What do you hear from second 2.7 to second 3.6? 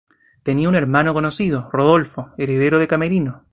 de Camerino.